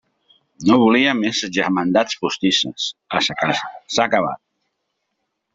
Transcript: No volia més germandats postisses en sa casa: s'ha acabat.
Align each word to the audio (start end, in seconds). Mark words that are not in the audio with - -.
No 0.69 0.77
volia 0.83 1.11
més 1.19 1.41
germandats 1.57 2.17
postisses 2.25 2.89
en 3.21 3.27
sa 3.29 3.39
casa: 3.45 3.71
s'ha 3.97 4.11
acabat. 4.11 4.45